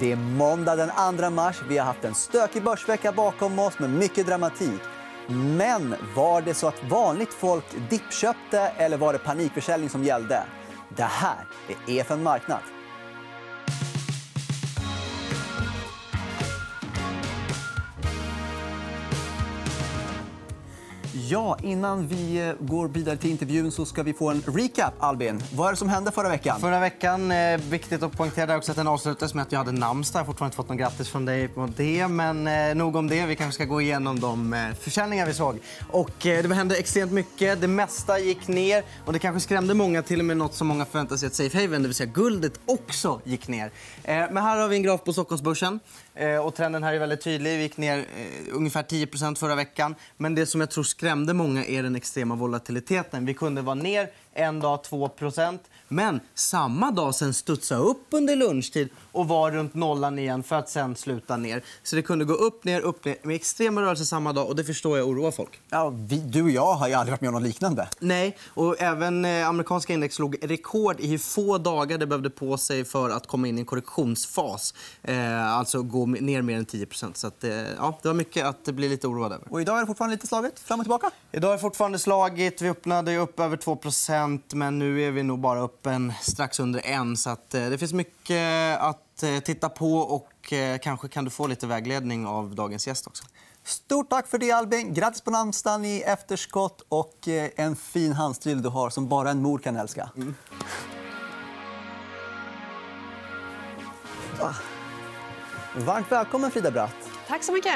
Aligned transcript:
Det 0.00 0.12
är 0.12 0.16
måndag 0.16 0.76
den 0.76 1.18
2 1.18 1.30
mars. 1.30 1.62
Vi 1.68 1.78
har 1.78 1.86
haft 1.86 2.04
en 2.04 2.14
stökig 2.14 2.64
börsvecka 2.64 3.12
bakom 3.12 3.58
oss 3.58 3.78
med 3.78 3.90
mycket 3.90 4.26
dramatik. 4.26 4.80
Men 5.28 5.94
var 6.16 6.42
det 6.42 6.54
så 6.54 6.68
att 6.68 6.84
vanligt 6.90 7.34
folk 7.34 7.64
dippköpte 7.90 8.60
eller 8.60 8.96
var 8.96 9.12
det 9.12 9.18
panikförsäljning 9.18 9.90
som 9.90 10.04
gällde? 10.04 10.42
Det 10.88 11.02
här 11.02 11.46
är 11.68 11.94
EFN 11.94 12.22
Marknad. 12.22 12.60
Ja, 21.32 21.58
innan 21.62 22.06
vi 22.06 22.48
eh, 22.48 22.54
går 22.66 22.88
vidare 22.88 23.16
till 23.16 23.30
intervjun 23.30 23.72
så 23.72 23.84
ska 23.84 24.02
vi 24.02 24.12
få 24.12 24.30
en 24.30 24.42
recap. 24.46 24.94
Albin, 24.98 25.42
vad 25.54 25.66
är 25.66 25.70
det 25.70 25.76
som 25.76 25.88
hände 25.88 26.10
förra 26.10 26.28
veckan? 26.28 26.60
Förra 26.60 26.80
veckan, 26.80 27.32
eh, 27.32 27.60
viktigt 27.70 28.02
att 28.02 28.12
poängtera 28.12 28.56
också 28.56 28.72
att 28.72 28.76
den 28.76 28.86
avslutades 28.86 29.34
med 29.34 29.42
att 29.42 29.52
jag 29.52 29.58
hade 29.58 29.72
namnsdag. 29.72 30.20
Jag 30.20 30.24
har 30.24 30.26
fortfarande 30.26 30.48
inte 30.48 30.56
fått 30.56 30.68
något 30.68 30.78
grattis 30.78 31.08
från 31.08 31.24
dig 31.24 31.48
på 31.48 31.68
det. 31.76 32.08
Men 32.08 32.46
eh, 32.46 32.74
nog 32.74 32.96
om 32.96 33.08
det. 33.08 33.26
Vi 33.26 33.36
kanske 33.36 33.54
ska 33.54 33.64
gå 33.64 33.80
igenom 33.80 34.20
de 34.20 34.52
eh, 34.52 34.74
försäljningar 34.80 35.26
vi 35.26 35.34
såg. 35.34 35.58
Och, 35.90 36.26
eh, 36.26 36.42
det 36.42 36.54
hände 36.54 36.76
extremt 36.76 37.12
mycket. 37.12 37.60
Det 37.60 37.68
mesta 37.68 38.18
gick 38.18 38.48
ner. 38.48 38.84
Och 39.04 39.12
det 39.12 39.18
kanske 39.18 39.40
skrämde 39.40 39.74
många. 39.74 40.02
Till 40.02 40.18
och 40.18 40.24
med 40.24 40.36
något 40.36 40.54
som 40.54 40.66
många 40.66 40.84
förväntade 40.84 41.18
sig 41.18 41.26
att 41.26 41.34
safe 41.34 41.60
haven, 41.60 41.82
det 41.82 41.88
vill 41.88 41.94
säga 41.94 42.10
guldet, 42.14 42.60
också 42.66 43.20
gick 43.24 43.48
ner. 43.48 43.70
Eh, 44.04 44.14
men 44.14 44.36
här 44.36 44.56
har 44.56 44.68
vi 44.68 44.76
en 44.76 44.82
graf 44.82 45.04
på 45.04 45.12
Stockholmsbörsen. 45.12 45.80
Eh, 46.14 46.36
och 46.36 46.54
trenden 46.54 46.82
här 46.84 46.94
är 46.94 46.98
väldigt 46.98 47.20
tydlig. 47.20 47.56
Vi 47.56 47.62
gick 47.62 47.76
ner 47.76 47.98
eh, 47.98 48.56
ungefär 48.56 48.82
10% 48.82 49.34
förra 49.34 49.54
veckan. 49.54 49.94
Men 50.16 50.34
det 50.34 50.46
som 50.46 50.60
jag 50.60 50.70
tror 50.70 50.84
skrämde 50.84 51.34
många 51.34 51.64
är 51.64 51.82
den 51.82 51.96
extrema 51.96 52.34
volatiliteten. 52.34 53.26
Vi 53.26 53.34
kunde 53.34 53.62
vara 53.62 53.74
ner 53.74 54.10
en 54.34 54.60
dag 54.60 54.80
2% 54.90 55.58
men 55.92 56.20
samma 56.34 56.90
dag 56.90 57.14
sen 57.14 57.34
studsa 57.34 57.76
upp 57.76 58.06
under 58.10 58.36
lunchtid 58.36 58.88
och 59.12 59.28
var 59.28 59.50
runt 59.50 59.74
nollan 59.74 60.18
igen 60.18 60.42
för 60.42 60.56
att 60.56 60.68
sen 60.68 60.96
sluta 60.96 61.36
ner. 61.36 61.62
Så 61.82 61.96
det 61.96 62.02
kunde 62.02 62.24
gå 62.24 62.34
upp, 62.34 62.64
ner, 62.64 62.80
upp, 62.80 63.04
ner 63.04 63.16
med 63.22 63.36
extrema 63.36 63.82
rörelser 63.82 64.04
samma 64.04 64.32
dag. 64.32 64.48
och 64.48 64.56
Det 64.56 64.64
förstår 64.64 64.98
jag 64.98 65.08
oroar 65.08 65.30
folk. 65.30 65.60
Ja, 65.70 65.88
vi, 65.88 66.16
du 66.16 66.42
och 66.42 66.50
jag 66.50 66.74
har 66.74 66.88
ju 66.88 66.94
aldrig 66.94 67.12
varit 67.12 67.20
med 67.20 67.28
om 67.28 67.34
något 67.34 67.42
liknande. 67.42 67.88
Nej, 67.98 68.36
och 68.46 68.82
även 68.82 69.24
eh, 69.24 69.48
amerikanska 69.48 69.92
index 69.92 70.14
slog 70.14 70.36
rekord 70.42 71.00
i 71.00 71.06
hur 71.06 71.18
få 71.18 71.58
dagar 71.58 71.98
det 71.98 72.06
behövde 72.06 72.30
på 72.30 72.56
sig 72.56 72.84
för 72.84 73.10
att 73.10 73.26
komma 73.26 73.48
in 73.48 73.58
i 73.58 73.60
en 73.60 73.66
korrektionsfas. 73.66 74.74
Eh, 75.02 75.52
alltså 75.52 75.82
gå 75.82 76.01
ner 76.06 76.42
mer 76.42 76.58
än 76.58 76.64
10 76.64 76.86
Så 77.14 77.26
att, 77.26 77.44
eh, 77.44 77.50
ja, 77.50 77.98
Det 78.02 78.08
var 78.08 78.14
mycket 78.14 78.46
att 78.46 78.64
bli 78.64 78.88
lite 78.88 79.06
oroad 79.06 79.32
över. 79.32 79.52
Och 79.52 79.60
idag 79.60 79.76
är 79.76 79.80
det 79.80 79.86
fortfarande 79.86 80.16
lite 80.16 80.26
slaget 80.26 80.58
fram 80.58 80.80
och 80.80 80.84
tillbaka. 80.84 81.10
Idag 81.32 81.50
är 81.50 81.56
det 81.56 81.60
fortfarande 81.60 81.98
slagit. 81.98 82.62
Vi 82.62 82.68
öppnade 82.68 83.16
upp 83.16 83.40
över 83.40 83.56
2 83.56 83.78
men 84.54 84.78
nu 84.78 85.02
är 85.02 85.10
vi 85.10 85.22
nog 85.22 85.38
bara 85.38 85.60
upp 85.60 85.86
en 85.86 86.12
strax 86.22 86.60
under 86.60 86.86
en. 86.86 87.16
Så 87.16 87.30
att, 87.30 87.54
eh, 87.54 87.68
det 87.68 87.78
finns 87.78 87.92
mycket 87.92 88.78
att 88.80 89.22
eh, 89.22 89.38
titta 89.38 89.68
på 89.68 89.96
och 89.98 90.28
kanske 90.82 91.08
kan 91.08 91.24
du 91.24 91.30
få 91.30 91.46
lite 91.46 91.66
vägledning 91.66 92.26
av 92.26 92.54
dagens 92.54 92.86
gäst 92.86 93.06
också. 93.06 93.24
Stort 93.64 94.10
tack 94.10 94.28
för 94.28 94.38
det, 94.38 94.52
Albin. 94.52 94.94
Grattis 94.94 95.20
på 95.20 95.30
namnsdagen 95.30 95.84
i 95.84 96.00
efterskott 96.00 96.82
och 96.88 97.28
en 97.56 97.76
fin 97.76 98.12
handstil 98.12 98.62
du 98.62 98.68
har 98.68 98.90
som 98.90 99.08
bara 99.08 99.30
en 99.30 99.42
mor 99.42 99.58
kan 99.58 99.76
älska. 99.76 100.10
Mm. 100.16 100.34
Varmt 105.76 106.12
välkommen, 106.12 106.50
Frida 106.50 106.70
Bratt. 106.70 106.94
Tack 107.28 107.42
så 107.42 107.52
mycket. 107.52 107.74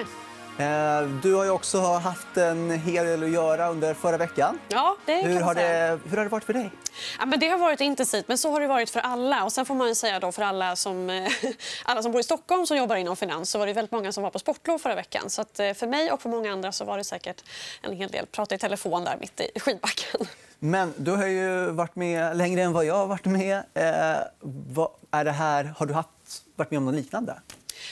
Eh, 0.58 1.02
du 1.22 1.34
har 1.34 1.44
ju 1.44 1.50
också 1.50 1.80
haft 1.80 2.36
en 2.36 2.70
hel 2.70 3.06
del 3.06 3.22
att 3.22 3.30
göra 3.30 3.68
under 3.68 3.94
förra 3.94 4.16
veckan. 4.16 4.58
Ja, 4.68 4.96
det 5.06 5.22
hur, 5.22 5.40
har 5.40 5.54
det, 5.54 6.00
hur 6.04 6.16
har 6.16 6.24
det 6.24 6.30
varit 6.30 6.44
för 6.44 6.52
dig? 6.52 6.70
Ja, 7.18 7.26
men 7.26 7.40
det 7.40 7.48
har 7.48 7.58
varit 7.58 7.80
intensivt, 7.80 8.28
men 8.28 8.38
så 8.38 8.50
har 8.50 8.60
det 8.60 8.66
varit 8.66 8.90
för 8.90 9.00
alla. 9.00 9.44
Och 9.44 9.52
sen 9.52 9.66
får 9.66 9.74
man 9.74 9.94
säga 9.94 10.20
då 10.20 10.32
för 10.32 10.42
alla 10.42 10.76
som, 10.76 11.10
eh, 11.10 11.32
alla 11.84 12.02
som 12.02 12.12
bor 12.12 12.20
i 12.20 12.24
Stockholm 12.24 12.66
som 12.66 12.76
jobbar 12.76 12.96
inom 12.96 13.16
finans 13.16 13.50
så 13.50 13.58
var 13.58 13.66
det 13.66 13.72
väldigt 13.72 13.92
många 13.92 14.12
som 14.12 14.22
var 14.22 14.30
på 14.30 14.38
sportlov 14.38 14.78
förra 14.78 14.94
veckan. 14.94 15.30
Så 15.30 15.40
eh, 15.40 15.74
för 15.74 15.86
mig 15.86 16.12
och 16.12 16.22
för 16.22 16.28
många 16.28 16.52
andra 16.52 16.72
så 16.72 16.84
var 16.84 16.98
det 16.98 17.04
säkert 17.04 17.44
en 17.82 17.96
hel 17.96 18.10
del 18.10 18.26
prata 18.26 18.54
i 18.54 18.58
telefon 18.58 19.04
där 19.04 19.16
mitt 19.20 19.40
i 19.40 19.60
skidbacken. 19.60 20.26
Men 20.58 20.94
du 20.96 21.10
har 21.10 21.26
ju 21.26 21.70
varit 21.70 21.96
med 21.96 22.36
längre 22.36 22.62
än 22.62 22.72
vad 22.72 22.84
jag 22.84 22.94
har 22.94 23.06
varit 23.06 23.24
med. 23.24 23.56
Eh, 23.74 24.16
vad 24.40 24.88
är 25.10 25.24
det 25.24 25.32
här, 25.32 25.74
har 25.76 25.86
du 25.86 25.94
haft, 25.94 26.08
varit 26.56 26.70
med 26.70 26.78
om 26.78 26.84
något 26.84 26.94
liknande? 26.94 27.40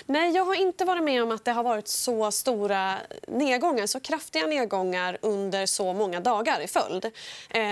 Nej, 0.06 0.34
jag 0.34 0.45
har 0.45 0.55
inte 0.55 0.84
varit 0.84 1.05
med 1.05 1.22
om 1.22 1.31
att 1.31 1.45
det 1.45 1.53
har 1.53 1.62
varit 1.62 1.89
så 1.89 2.31
stora 2.31 2.97
nedgångar, 3.28 3.87
så 3.87 4.00
kraftiga 4.00 4.47
nedgångar 4.47 5.19
under 5.22 5.67
så 5.67 5.93
många 5.93 6.21
dagar 6.21 6.61
i 6.61 6.67
följd. 6.67 7.05
Eh, 7.05 7.62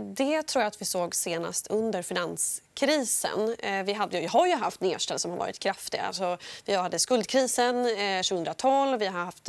det 0.00 0.42
tror 0.42 0.62
jag 0.62 0.66
att 0.66 0.80
vi 0.80 0.84
såg 0.84 1.14
senast 1.14 1.66
under 1.66 2.02
finanskrisen. 2.02 3.56
Eh, 3.58 3.82
vi, 3.82 3.92
hade, 3.92 4.20
vi 4.20 4.26
har 4.26 4.46
ju 4.46 4.54
haft 4.54 4.80
nedställ 4.80 5.18
som 5.18 5.30
har 5.30 5.38
varit 5.38 5.58
kraftiga. 5.58 6.02
Alltså, 6.02 6.38
vi 6.64 6.74
hade 6.74 6.98
skuldkrisen 6.98 7.86
eh, 7.86 8.22
2012, 8.22 8.98
vi 8.98 9.06
har 9.06 9.24
haft 9.24 9.48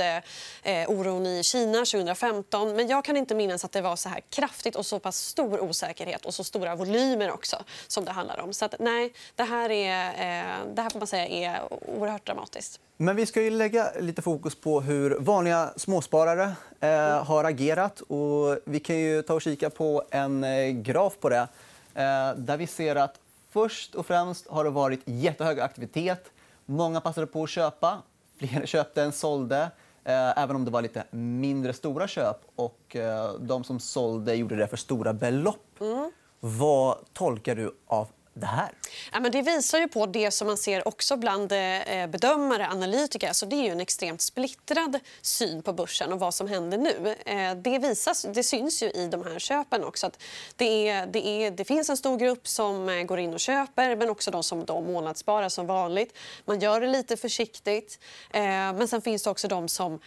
oron 0.88 1.26
i 1.26 1.44
Kina 1.44 1.78
2015. 1.78 2.76
Men 2.76 2.88
jag 2.88 3.06
kan 3.06 3.18
inte 3.18 3.36
minnas 3.36 3.66
att 3.66 3.72
det 3.72 3.82
var 3.82 3.96
så 3.96 4.10
här 4.10 4.22
kraftigt 4.30 4.76
och 4.76 4.86
så 4.86 5.00
pass 5.00 5.18
stor 5.18 5.60
osäkerhet 5.60 6.26
och 6.26 6.34
så 6.34 6.44
stora 6.44 6.76
volymer 6.76 7.32
också 7.32 7.64
som 7.88 8.06
det 8.06 8.12
handlar 8.12 8.40
om. 8.40 8.54
Så 8.54 8.66
att, 8.66 8.76
nej, 8.80 9.14
det 9.36 9.44
här, 9.44 9.72
är, 9.72 10.66
det 10.76 10.82
här 10.82 10.90
får 10.90 11.00
man 11.00 11.08
säga 11.08 11.28
är 11.28 11.62
oerhört 11.94 12.26
dramatiskt. 12.26 12.80
Men 12.98 13.16
vi 13.16 13.26
ska 13.26 13.42
ju 13.42 13.50
lägga 13.50 13.92
lite 14.00 14.22
fokus 14.22 14.56
på 14.56 14.82
hur 14.82 15.18
vanliga 15.20 15.74
småsparare 15.76 16.52
eh, 16.80 17.24
har 17.24 17.44
agerat. 17.44 18.02
Och 18.02 18.58
vi 18.66 18.80
kan 18.80 19.00
ju 19.00 19.22
ta 19.22 19.34
och 19.34 19.42
kika 19.42 19.70
på 19.70 20.04
en 20.12 20.44
graf 20.84 21.14
på 21.20 21.30
det. 21.30 21.48
Eh, 21.94 22.36
där 22.36 22.58
vi 22.58 22.68
ser 22.68 22.96
att 22.96 23.20
först 23.50 23.96
och 23.96 24.06
främst 24.06 24.48
har 24.48 24.64
det 24.64 24.70
varit 24.70 25.02
jättehög 25.06 25.60
aktivitet. 25.60 26.32
Många 26.66 27.02
passade 27.02 27.28
på 27.28 27.44
att 27.44 27.50
köpa. 27.50 28.02
Fler 28.38 28.66
köpte 28.66 29.04
än 29.04 29.12
sålde, 29.12 29.62
eh, 30.04 30.38
även 30.38 30.56
om 30.56 30.66
det 30.66 30.72
var 30.72 30.82
lite 30.82 31.04
mindre 31.12 31.74
stora 31.74 32.08
köp. 32.08 32.38
Och 32.56 32.96
eh, 32.96 33.34
de 33.34 33.64
som 33.64 33.80
sålde 33.80 34.36
gjorde 34.36 34.56
det 34.56 34.68
för 34.68 34.78
stora 34.78 35.14
belopp. 35.14 35.82
Mm. 35.82 36.12
Vad 36.40 36.98
tolkar 37.14 37.56
du 37.56 37.76
av 37.88 38.08
det 38.34 38.46
här? 38.46 38.72
Ja, 39.12 39.20
men 39.20 39.32
det 39.32 39.42
visar 39.42 39.80
ju 39.80 39.88
på 39.88 40.06
det 40.06 40.32
som 40.32 40.48
man 40.48 40.58
ser 40.58 40.88
också 40.88 41.18
bland 41.18 41.50
bedömare 41.50 42.44
bedömare 42.44 42.68
analytiker. 42.68 43.28
Alltså 43.28 43.46
det 43.46 43.56
är 43.56 43.64
ju 43.64 43.70
en 43.70 43.80
extremt 43.80 44.22
splittrad 44.22 45.00
syn 45.22 45.62
på 45.62 45.74
börsen 45.74 46.14
och 46.14 46.20
vad 46.20 46.34
som 46.34 46.48
händer 46.48 46.78
nu. 46.78 47.16
Eh, 47.26 47.56
det, 47.56 47.80
visas, 47.80 48.26
det 48.34 48.44
syns 48.44 48.84
ju 48.84 48.90
i 48.90 49.08
de 49.08 49.24
här 49.24 49.40
köpen 49.40 49.84
också. 49.84 50.08
Att 50.08 50.24
det, 50.56 50.90
är, 50.90 51.08
det, 51.08 51.28
är, 51.28 51.52
det 51.52 51.66
finns 51.66 51.90
en 51.90 51.98
stor 51.98 52.18
grupp 52.18 52.48
som 52.48 52.90
eh, 52.90 53.04
går 53.04 53.20
in 53.20 53.34
och 53.34 53.40
köper 53.40 53.96
men 53.96 54.10
också 54.10 54.32
de 54.32 54.44
som 54.44 54.66
då 54.66 54.82
månadssparar 54.82 55.50
som 55.50 55.68
vanligt. 55.68 56.18
Man 56.46 56.60
gör 56.60 56.82
det 56.82 56.88
lite 56.88 57.18
försiktigt. 57.18 58.00
Men 58.32 58.88
sen 58.88 59.02
finns 59.02 59.24
det 59.24 59.30
också 59.30 59.48
de 59.48 59.68
som 59.68 60.00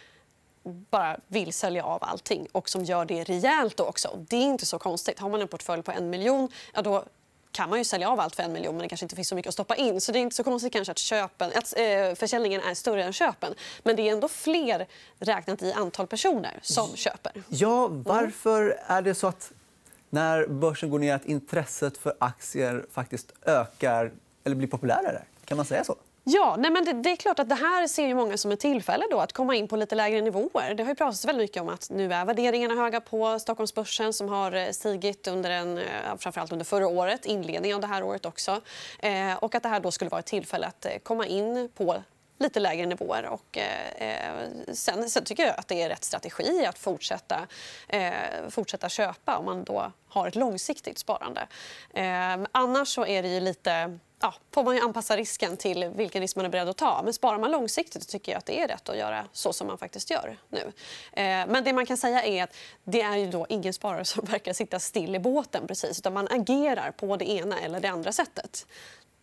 bara 0.63 1.17
vill 1.27 1.53
sälja 1.53 1.83
av 1.83 2.03
allting 2.03 2.47
och 2.51 2.69
som 2.69 2.83
gör 2.85 3.05
det 3.05 3.23
rejält. 3.23 3.79
också. 3.79 4.25
Det 4.29 4.35
är 4.35 4.41
inte 4.41 4.65
så 4.65 4.79
konstigt. 4.79 5.19
Har 5.19 5.29
man 5.29 5.41
en 5.41 5.47
portfölj 5.47 5.83
på 5.83 5.91
en 5.91 6.09
miljon, 6.09 6.49
ja, 6.73 6.81
då 6.81 7.03
kan 7.57 7.69
man 7.69 7.79
ju 7.79 7.85
sälja 7.85 8.09
av 8.09 8.19
allt 8.19 8.35
för 8.35 8.43
en 8.43 8.53
miljon 8.53 8.75
men 8.75 8.81
det 8.81 8.89
kanske 8.89 9.05
inte 9.05 9.15
finns 9.15 9.27
så 9.27 9.35
mycket 9.35 9.47
att 9.47 9.53
stoppa 9.53 9.75
in. 9.75 10.01
Så 10.01 10.11
det 10.11 10.19
är 10.19 10.21
inte 10.21 10.35
så 10.35 10.43
konstigt 10.43 10.73
kanske 10.73 10.91
att, 10.91 10.97
köpen, 10.97 11.51
att 11.55 11.73
eh, 11.77 12.15
försäljningen 12.15 12.61
är 12.61 12.73
större 12.73 13.03
än 13.03 13.13
köpen. 13.13 13.53
Men 13.83 13.95
det 13.95 14.09
är 14.09 14.13
ändå 14.13 14.27
fler 14.27 14.87
räknat 15.19 15.61
i 15.61 15.73
antal 15.73 16.07
personer 16.07 16.59
som 16.61 16.95
köper. 16.95 17.31
Ja, 17.49 17.87
varför 17.87 18.79
är 18.87 19.01
det 19.01 19.15
så 19.15 19.27
att 19.27 19.51
när 20.09 20.47
börsen 20.47 20.89
går 20.89 20.99
ner 20.99 21.15
att 21.15 21.25
intresset 21.25 21.97
för 21.97 22.13
aktier 22.19 22.85
faktiskt 22.91 23.33
ökar 23.45 24.11
eller 24.43 24.55
blir 24.55 24.67
populärare? 24.67 25.21
Kan 25.45 25.57
man 25.57 25.65
säga 25.65 25.83
så? 25.83 25.95
Ja, 26.29 26.55
nej 26.59 26.71
men 26.71 26.85
det, 26.85 26.93
det, 26.93 27.11
är 27.11 27.15
klart 27.15 27.39
att 27.39 27.49
det 27.49 27.55
här 27.55 27.87
ser 27.87 28.07
ju 28.07 28.13
många 28.13 28.37
som 28.37 28.51
ett 28.51 28.59
tillfälle 28.59 29.05
då 29.11 29.19
att 29.19 29.33
komma 29.33 29.55
in 29.55 29.67
på 29.67 29.75
lite 29.75 29.95
lägre 29.95 30.21
nivåer. 30.21 30.73
Det 30.73 30.83
har 30.83 30.89
ju 30.89 30.95
pratats 30.95 31.25
väldigt 31.25 31.43
mycket 31.43 31.61
om 31.61 31.69
att 31.69 31.89
nu 31.89 32.13
är 32.13 32.25
värderingarna 32.25 32.75
höga 32.75 33.01
på 33.01 33.39
Stockholmsbörsen 33.39 34.13
som 34.13 34.29
har 34.29 34.51
eh, 34.51 34.69
stigit 34.69 35.27
under 35.27 35.49
en, 35.49 35.77
eh, 35.77 35.83
framförallt 36.17 36.51
under 36.51 36.65
förra 36.65 36.87
året, 36.87 37.25
inledningen 37.25 37.75
av 37.75 37.81
det 37.81 37.87
här 37.87 38.03
året 38.03 38.25
också. 38.25 38.61
Eh, 38.99 39.35
och 39.39 39.55
att 39.55 39.63
det 39.63 39.69
här 39.69 39.79
då 39.79 39.91
skulle 39.91 40.09
vara 40.09 40.19
ett 40.19 40.25
tillfälle 40.25 40.67
att 40.67 40.85
eh, 40.85 40.91
komma 41.03 41.25
in 41.25 41.69
på 41.77 41.95
lite 42.37 42.59
lägre 42.59 42.85
nivåer. 42.85 43.25
Och, 43.25 43.57
eh, 43.57 44.09
eh, 44.09 44.49
sen, 44.73 45.09
sen, 45.09 45.23
tycker 45.23 45.45
jag 45.45 45.59
att 45.59 45.67
det 45.67 45.81
är 45.81 45.89
rätt 45.89 46.03
strategi 46.03 46.65
att 46.65 46.77
fortsätta, 46.77 47.47
eh, 47.87 48.11
fortsätta 48.49 48.89
köpa 48.89 49.37
om 49.37 49.45
man 49.45 49.63
då 49.63 49.91
har 50.09 50.27
ett 50.27 50.35
långsiktigt 50.35 50.97
sparande. 50.97 51.47
Eh, 51.93 52.37
annars 52.51 52.87
så 52.87 53.05
är 53.05 53.23
det 53.23 53.29
ju 53.29 53.39
lite 53.39 53.99
ja, 54.21 54.33
får 54.51 54.63
man 54.63 54.81
anpassa 54.81 55.17
risken 55.17 55.57
till 55.57 55.91
vilken 55.95 56.21
risk 56.21 56.35
man 56.35 56.45
är 56.45 56.49
beredd 56.49 56.69
att 56.69 56.77
ta. 56.77 57.01
Men 57.03 57.13
sparar 57.13 57.37
man 57.37 57.51
långsiktigt 57.51 58.07
tycker 58.07 58.31
jag 58.31 58.39
att 58.39 58.45
det 58.45 58.61
är 58.61 58.67
rätt 58.67 58.89
att 58.89 58.97
göra 58.97 59.25
så 59.31 59.53
som 59.53 59.67
man 59.67 59.77
faktiskt 59.77 60.09
gör 60.09 60.37
nu. 60.49 60.71
Eh, 61.13 61.47
men 61.47 61.63
det 61.63 61.73
man 61.73 61.85
kan 61.85 61.97
säga 61.97 62.23
är 62.23 62.43
att 62.43 62.55
det 62.83 63.01
är 63.01 63.15
ju 63.15 63.27
då 63.27 63.45
ingen 63.49 63.73
sparare 63.73 64.05
som 64.05 64.25
verkar 64.25 64.53
sitta 64.53 64.79
still 64.79 65.15
i 65.15 65.19
båten 65.19 65.67
precis, 65.67 65.99
utan 65.99 66.13
man 66.13 66.27
agerar 66.27 66.91
på 66.91 67.17
det 67.17 67.29
ena 67.29 67.59
eller 67.59 67.79
det 67.79 67.87
andra 67.87 68.11
sättet. 68.11 68.65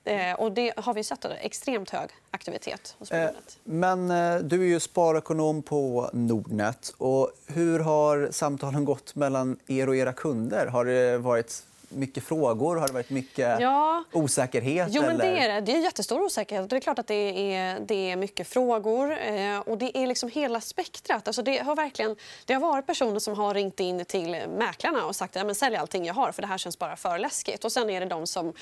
Eh, 0.05 0.33
och 0.35 0.53
det 0.53 0.73
har 0.77 0.95
vi 0.95 1.05
sett. 1.05 1.25
Extremt 1.41 1.91
hög 1.91 2.11
aktivitet 2.31 2.97
hos 2.99 3.11
eh, 3.11 3.31
Men 3.65 4.11
eh, 4.11 4.39
du 4.39 4.61
är 4.63 4.67
ju 4.67 4.81
sparekonom 4.81 5.63
på 5.63 6.11
Nordnet. 6.13 6.95
Och 6.99 7.31
hur 7.47 7.81
har 7.81 8.29
samtalen 8.31 8.85
gått 8.85 9.15
mellan 9.15 9.57
er 9.67 9.89
och 9.89 9.97
era 9.97 10.13
kunder? 10.13 10.67
Har 10.67 10.85
det 10.85 11.19
varit 11.19 11.63
mycket 11.89 12.25
frågor? 12.25 12.77
Har 12.77 12.87
det 12.87 12.93
varit 12.93 13.11
mycket 13.11 13.61
Ja. 13.61 14.05
osäkerhet? 14.13 14.89
Jo, 14.91 15.03
men 15.03 15.19
det 15.19 15.27
är 15.27 15.49
det. 15.55 15.61
Det 15.61 15.73
är 15.73 15.83
jättestor 15.83 16.23
osäkerhet. 16.23 16.71
Det 16.71 16.77
är 16.77 16.81
klart 16.81 16.99
att 16.99 17.07
det 17.07 17.55
är, 17.55 17.81
det 17.81 18.11
är 18.11 18.17
mycket 18.17 18.49
frågor. 18.49 19.19
Eh, 19.19 19.59
och 19.59 19.79
Det 19.79 19.99
är 19.99 20.07
liksom 20.07 20.29
hela 20.31 20.61
spektrat. 20.61 21.29
Alltså 21.29 21.43
det, 21.43 21.59
har 21.59 21.77
verkligen, 21.77 22.17
det 22.45 22.55
har 22.55 22.61
varit 22.61 22.87
personer 22.87 23.19
som 23.19 23.35
har 23.35 23.55
ringt 23.55 23.81
in 23.81 24.05
till 24.05 24.43
mäklarna 24.59 25.07
och 25.07 25.17
sagt 25.17 25.37
att 25.37 25.57
sälj 25.57 25.77
allting 25.77 26.05
jag 26.05 26.15
har 26.15 26.33
för 26.33 26.43
det 26.43 26.49
här 26.49 26.59
känns 26.59 26.79
bara 26.79 26.97
för 26.97 27.19
läskigt. 27.19 27.65
Och 27.65 27.73
sen 27.73 27.91
är 27.91 28.01
det 28.01 28.07
de 28.07 28.27
som... 28.27 28.53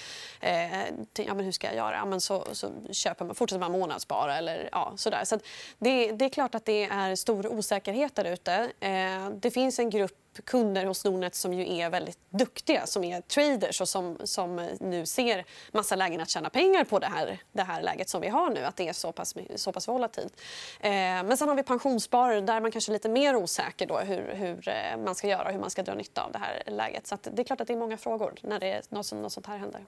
Eh, 0.40 0.78
ja, 1.16 1.34
men 1.34 1.40
hur 1.40 1.52
ska 1.52 1.66
jag 1.66 1.76
göra? 1.76 1.94
Ja, 1.96 2.04
men 2.04 2.20
så, 2.20 2.44
så 2.52 2.70
köper 2.90 3.24
man, 3.24 3.34
fortsätter 3.34 3.60
man 3.60 3.72
månadsspara. 3.72 4.36
Eller, 4.38 4.68
ja, 4.72 4.92
sådär. 4.96 5.24
Så 5.24 5.38
det, 5.78 6.12
det 6.12 6.24
är 6.24 6.28
klart 6.28 6.54
att 6.54 6.64
det 6.64 6.84
är 6.84 7.16
stor 7.16 7.46
osäkerhet 7.46 8.14
där 8.14 8.24
ute. 8.24 8.70
Eh, 8.80 9.28
det 9.40 9.50
finns 9.50 9.78
en 9.78 9.90
grupp 9.90 10.18
kunder 10.44 10.84
hos 10.84 11.04
Nordnet 11.04 11.34
som 11.34 11.52
ju 11.52 11.76
är 11.78 11.90
väldigt 11.90 12.18
duktiga, 12.30 12.86
som 12.86 13.04
är 13.04 13.20
traders 13.20 13.80
och 13.80 13.88
som, 13.88 14.18
som 14.24 14.68
nu 14.80 15.06
ser 15.06 15.44
massa 15.72 15.96
lägen 15.96 16.20
att 16.20 16.28
tjäna 16.28 16.50
pengar 16.50 16.84
på 16.84 16.98
det 16.98 17.06
här, 17.06 17.42
det 17.52 17.62
här 17.62 17.82
läget 17.82 18.08
som 18.08 18.20
vi 18.20 18.28
har 18.28 18.50
nu, 18.50 18.64
att 18.64 18.76
det 18.76 18.88
är 18.88 18.92
så 18.92 19.12
pass, 19.12 19.34
så 19.56 19.72
pass 19.72 19.88
volatilt. 19.88 20.40
Eh, 20.80 20.90
men 20.90 21.36
sen 21.36 21.48
har 21.48 21.54
vi 21.54 21.62
pensionssparare 21.62 22.40
där 22.40 22.60
man 22.60 22.70
kanske 22.70 22.92
är 22.92 22.94
lite 22.94 23.08
mer 23.08 23.36
osäker 23.36 23.86
då 23.86 23.98
hur, 23.98 24.34
hur 24.34 24.68
eh, 24.68 24.96
man 25.04 25.14
ska 25.14 25.28
göra 25.28 25.44
och 25.44 25.52
hur 25.52 25.60
man 25.60 25.70
ska 25.70 25.82
dra 25.82 25.94
nytta 25.94 26.22
av 26.22 26.32
det 26.32 26.38
här 26.38 26.62
läget. 26.66 27.06
Så 27.06 27.18
det 27.22 27.42
är 27.42 27.44
klart 27.44 27.60
att 27.60 27.66
det 27.66 27.74
är 27.74 27.78
många 27.78 27.96
frågor 27.96 28.34
när 28.42 28.60
det 28.60 28.72
är 28.72 28.82
något, 28.88 29.12
något 29.12 29.32
sånt 29.32 29.46
här 29.46 29.58
händer. 29.58 29.86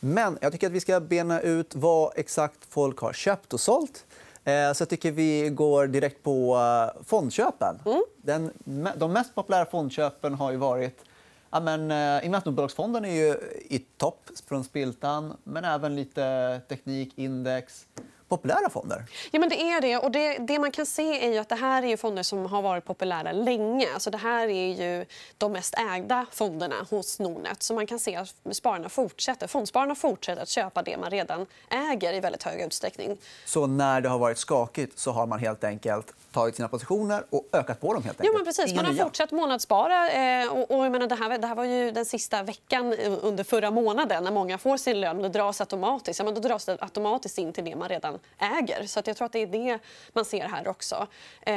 Men 0.00 0.38
jag 0.40 0.52
tycker 0.52 0.66
att 0.66 0.72
vi 0.72 0.80
ska 0.80 1.00
bena 1.00 1.40
ut 1.40 1.74
vad 1.74 2.12
exakt 2.16 2.58
folk 2.68 2.98
har 2.98 3.12
köpt 3.12 3.52
och 3.52 3.60
sålt. 3.60 4.04
Eh, 4.44 4.72
så 4.72 4.82
jag 4.82 4.88
tycker 4.88 5.12
vi 5.12 5.50
går 5.50 5.86
direkt 5.86 6.22
på 6.22 6.56
eh, 6.56 7.02
fondköpen. 7.04 7.78
Mm. 7.86 8.02
Den, 8.16 8.50
de 8.96 9.12
mest 9.12 9.34
populära 9.34 9.66
fondköpen 9.66 10.34
har 10.34 10.50
ju 10.50 10.56
varit... 10.56 11.04
Ja, 11.50 11.60
men, 11.60 11.90
eh, 11.90 12.26
investmentbolagsfonden 12.26 13.04
är 13.04 13.14
ju 13.14 13.34
i 13.68 13.78
topp 13.96 14.28
från 14.46 14.64
spiltan, 14.64 15.36
men 15.44 15.64
även 15.64 15.96
lite 15.96 16.60
teknik, 16.68 17.18
index 17.18 17.86
populära 18.30 18.70
fonder? 18.70 19.04
Ja, 19.30 19.40
men 19.40 19.48
det 19.48 19.62
är 19.62 19.80
det. 19.80 19.96
Och 19.96 20.10
det, 20.10 20.38
det 20.38 20.58
man 20.58 20.70
kan 20.70 20.86
se 20.86 21.36
är 21.36 21.40
att 21.40 21.48
det 21.48 21.54
här 21.54 21.84
är 21.84 21.96
fonder 21.96 22.22
som 22.22 22.46
har 22.46 22.62
varit 22.62 22.84
populära 22.84 23.32
länge. 23.32 23.86
Alltså 23.94 24.10
det 24.10 24.18
här 24.18 24.48
är 24.48 24.74
ju 24.74 25.06
de 25.38 25.52
mest 25.52 25.74
ägda 25.94 26.26
fonderna 26.32 26.86
hos 26.90 27.18
Nordnet. 27.18 27.62
Så 27.62 27.74
man 27.74 27.86
kan 27.86 27.98
se 27.98 28.16
att 28.16 28.34
spararna 28.52 28.88
fortsätter, 28.88 29.46
fondspararna 29.46 29.94
fortsätter 29.94 30.42
att 30.42 30.48
köpa 30.48 30.82
det 30.82 30.96
man 30.96 31.10
redan 31.10 31.46
äger 31.70 32.12
i 32.12 32.20
väldigt 32.20 32.42
hög 32.42 32.60
utsträckning. 32.60 33.18
Så 33.44 33.66
när 33.66 34.00
det 34.00 34.08
har 34.08 34.18
varit 34.18 34.38
skakigt 34.38 34.98
så 34.98 35.10
har 35.10 35.26
man 35.26 35.38
helt 35.38 35.64
enkelt 35.64 36.12
tagit 36.32 36.56
sina 36.56 36.68
positioner 36.68 37.24
och 37.30 37.48
ökat 37.52 37.80
på 37.80 37.94
dem? 37.94 38.02
helt 38.02 38.20
enkelt. 38.20 38.34
Ja, 38.34 38.38
men 38.38 38.44
precis. 38.44 38.74
man 38.74 38.84
har 38.84 38.92
nya. 38.92 39.04
fortsatt 39.04 39.30
månadsspara. 39.30 40.10
Eh, 40.10 40.52
och, 40.52 40.70
och 40.70 40.84
jag 40.84 40.92
menar, 40.92 41.06
det, 41.06 41.14
här, 41.14 41.38
det 41.38 41.46
här 41.46 41.54
var 41.54 41.64
ju 41.64 41.90
den 41.90 42.04
sista 42.04 42.42
veckan 42.42 42.92
under 43.22 43.44
förra 43.44 43.70
månaden 43.70 44.24
när 44.24 44.30
många 44.30 44.58
får 44.58 44.76
sin 44.76 45.00
lön. 45.00 45.22
Det 45.22 45.28
dras 45.28 45.60
automatiskt. 45.60 46.18
Ja, 46.18 46.24
men 46.24 46.34
då 46.34 46.40
dras 46.40 46.64
det 46.64 46.76
automatiskt 46.80 47.38
in 47.38 47.52
till 47.52 47.64
det 47.64 47.76
man 47.76 47.88
redan 47.88 48.18
äger. 48.38 48.86
Så 48.86 49.02
jag 49.04 49.16
tror 49.16 49.26
att 49.26 49.32
det 49.32 49.38
är 49.38 49.46
det 49.46 49.78
man 50.12 50.24
ser 50.24 50.48
här 50.48 50.68
också. 50.68 51.06
Eh, 51.42 51.54